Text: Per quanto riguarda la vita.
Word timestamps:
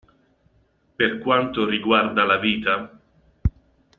Per 0.95 1.19
quanto 1.19 1.63
riguarda 1.63 2.23
la 2.23 2.39
vita. 2.39 2.99